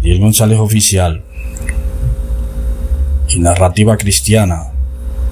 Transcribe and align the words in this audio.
Ariel 0.00 0.18
González 0.18 0.58
Oficial 0.58 1.22
y 3.28 3.38
Narrativa 3.38 3.98
Cristiana 3.98 4.72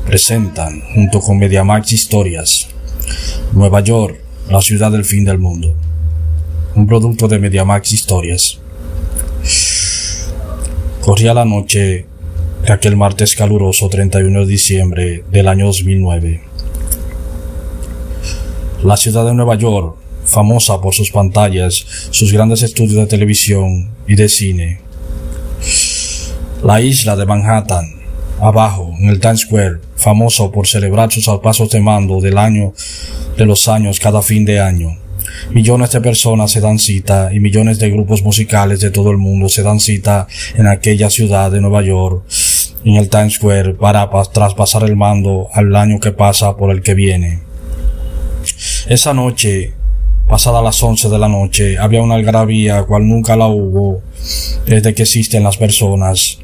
presentan, 0.05 0.83
junto 0.95 1.21
con 1.21 1.39
Mediamax 1.39 1.93
Historias, 1.93 2.69
Nueva 3.55 3.81
York, 3.81 4.21
la 4.51 4.61
ciudad 4.61 4.93
del 4.93 5.07
fin 5.07 5.25
del 5.25 5.39
mundo. 5.39 5.75
Un 6.75 6.87
producto 6.87 7.29
de 7.29 7.39
Mediamax 7.39 7.93
Historias. 7.93 8.59
Corría 11.01 11.33
la 11.33 11.47
noche 11.47 12.05
de 12.63 12.73
aquel 12.73 12.95
martes 12.95 13.35
caluroso 13.35 13.89
31 13.89 14.41
de 14.41 14.47
diciembre 14.47 15.25
del 15.33 15.49
año 15.49 15.65
2009. 15.65 16.43
La 18.85 18.99
ciudad 18.99 19.25
de 19.25 19.33
Nueva 19.33 19.55
York, 19.55 19.97
famosa 20.29 20.81
por 20.81 20.95
sus 20.95 21.11
pantallas, 21.11 21.85
sus 22.11 22.33
grandes 22.33 22.63
estudios 22.63 22.97
de 22.97 23.07
televisión 23.07 23.91
y 24.07 24.15
de 24.15 24.29
cine. 24.29 24.81
La 26.63 26.81
isla 26.81 27.17
de 27.17 27.27
Manhattan, 27.27 28.01
abajo, 28.41 28.93
en 29.01 29.09
el 29.09 29.21
Times 29.21 29.41
Square, 29.41 29.79
famoso 29.97 30.53
por 30.53 30.67
celebrar 30.67 31.11
sus 31.11 31.29
pasos 31.43 31.71
de 31.71 31.81
mando 31.81 32.21
del 32.21 32.39
año 32.39 32.73
de 33.37 33.47
los 33.47 33.69
años 33.69 33.99
cada 33.99 34.23
fin 34.23 34.45
de 34.45 34.61
año. 34.61 34.97
Millones 35.51 35.93
de 35.93 36.01
personas 36.01 36.51
se 36.51 36.61
dan 36.61 36.79
cita 36.79 37.31
y 37.33 37.41
millones 37.41 37.79
de 37.79 37.91
grupos 37.91 38.23
musicales 38.23 38.81
de 38.81 38.91
todo 38.91 39.11
el 39.11 39.19
mundo 39.19 39.49
se 39.49 39.63
dan 39.63 39.81
cita 39.81 40.27
en 40.57 40.67
aquella 40.67 41.11
ciudad 41.11 41.51
de 41.51 41.61
Nueva 41.61 41.83
York, 41.83 42.25
en 42.85 42.97
el 42.97 43.09
Times 43.09 43.35
Square, 43.35 43.75
para 43.75 44.09
traspasar 44.33 44.85
el 44.85 44.97
mando 44.97 45.49
al 45.53 45.75
año 45.75 46.01
que 46.01 46.13
pasa 46.13 46.57
por 46.57 46.71
el 46.71 46.83
que 46.83 46.95
viene. 46.95 47.41
Esa 48.89 49.15
noche, 49.15 49.75
pasada 50.29 50.61
las 50.63 50.83
once 50.83 51.09
de 51.09 51.19
la 51.19 51.29
noche, 51.29 51.79
había 51.79 52.03
una 52.03 52.15
algarabía 52.15 52.83
cual 52.85 53.09
nunca 53.09 53.35
la 53.35 53.47
hubo 53.47 54.03
desde 54.67 54.95
que 54.95 55.03
existen 55.03 55.43
las 55.43 55.57
personas. 55.57 56.39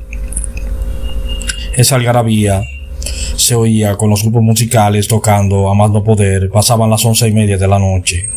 Esa 1.76 1.96
algarabía 1.96 2.62
se 3.36 3.54
oía 3.54 3.96
con 3.96 4.10
los 4.10 4.22
grupos 4.22 4.42
musicales 4.42 5.06
tocando 5.06 5.68
a 5.68 5.74
más 5.74 5.90
no 5.90 6.02
poder, 6.02 6.50
pasaban 6.50 6.88
las 6.88 7.04
once 7.04 7.28
y 7.28 7.32
media 7.32 7.58
de 7.58 7.68
la 7.68 7.78
noche. 7.78 8.28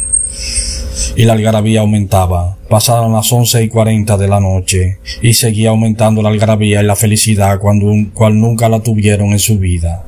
Y 1.15 1.23
la 1.23 1.33
algarabía 1.33 1.81
aumentaba, 1.81 2.57
pasaban 2.69 3.13
las 3.13 3.31
once 3.31 3.63
y 3.63 3.69
cuarenta 3.69 4.17
de 4.17 4.27
la 4.27 4.39
noche, 4.39 4.97
y 5.21 5.33
seguía 5.33 5.69
aumentando 5.69 6.21
la 6.21 6.29
algarabía 6.29 6.81
y 6.81 6.85
la 6.85 6.95
felicidad 6.95 7.59
cuando, 7.59 7.87
cual 8.13 8.39
nunca 8.39 8.67
la 8.67 8.81
tuvieron 8.81 9.31
en 9.31 9.39
su 9.39 9.57
vida. 9.57 10.03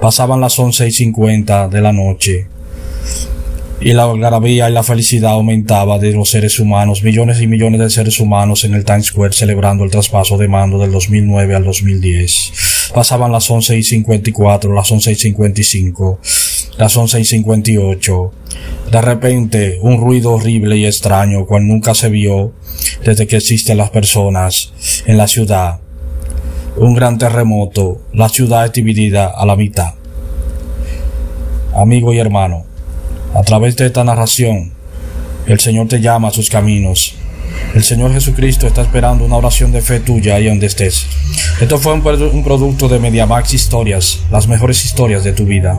Pasaban 0.00 0.40
las 0.40 0.58
once 0.58 0.86
y 0.86 0.92
cincuenta 0.92 1.68
de 1.68 1.80
la 1.80 1.92
noche, 1.92 2.46
y 3.80 3.92
la 3.92 4.04
algarabía 4.04 4.68
y 4.68 4.72
la 4.72 4.82
felicidad 4.82 5.32
aumentaba 5.32 5.98
de 5.98 6.12
los 6.12 6.30
seres 6.30 6.58
humanos, 6.58 7.02
millones 7.04 7.40
y 7.40 7.46
millones 7.46 7.80
de 7.80 7.90
seres 7.90 8.18
humanos 8.18 8.64
en 8.64 8.74
el 8.74 8.84
Times 8.84 9.06
Square 9.06 9.32
celebrando 9.32 9.84
el 9.84 9.90
traspaso 9.90 10.36
de 10.36 10.48
mando 10.48 10.78
del 10.78 10.90
2009 10.90 11.54
al 11.54 11.64
2010. 11.64 12.90
Pasaban 12.92 13.30
las 13.30 13.48
once 13.50 13.76
y 13.76 13.84
cincuenta 13.84 14.30
y 14.30 14.32
cuatro, 14.32 14.72
las 14.72 14.90
once 14.90 15.12
y 15.12 15.14
cincuenta 15.14 15.60
y 15.60 15.64
cinco, 15.64 16.18
las 16.76 16.96
once 16.96 17.20
y 17.20 17.24
cincuenta 17.24 17.70
y 17.70 17.76
ocho. 17.76 18.32
De 18.90 19.00
repente, 19.00 19.78
un 19.80 20.00
ruido 20.00 20.32
horrible 20.32 20.76
y 20.76 20.86
extraño, 20.86 21.46
cual 21.46 21.66
nunca 21.66 21.94
se 21.94 22.08
vio 22.08 22.54
desde 23.04 23.26
que 23.26 23.36
existen 23.36 23.78
las 23.78 23.90
personas 23.90 24.72
en 25.06 25.16
la 25.16 25.28
ciudad. 25.28 25.80
Un 26.76 26.94
gran 26.94 27.18
terremoto, 27.18 28.00
la 28.12 28.28
ciudad 28.28 28.66
es 28.66 28.72
dividida 28.72 29.28
a 29.28 29.46
la 29.46 29.54
mitad. 29.54 29.94
Amigo 31.74 32.12
y 32.12 32.18
hermano, 32.18 32.67
a 33.34 33.42
través 33.42 33.76
de 33.76 33.86
esta 33.86 34.04
narración, 34.04 34.72
el 35.46 35.60
Señor 35.60 35.88
te 35.88 36.00
llama 36.00 36.28
a 36.28 36.32
sus 36.32 36.50
caminos. 36.50 37.14
El 37.74 37.84
Señor 37.84 38.12
Jesucristo 38.12 38.66
está 38.66 38.82
esperando 38.82 39.24
una 39.24 39.36
oración 39.36 39.72
de 39.72 39.82
fe 39.82 40.00
tuya 40.00 40.36
ahí 40.36 40.46
donde 40.46 40.66
estés. 40.66 41.06
Esto 41.60 41.78
fue 41.78 41.92
un, 41.92 42.02
producto 42.02 42.88
de 42.88 42.98
Mediamax 42.98 43.54
Historias, 43.54 44.20
las 44.30 44.46
mejores 44.48 44.84
historias 44.84 45.24
de 45.24 45.32
tu 45.32 45.44
vida. 45.44 45.78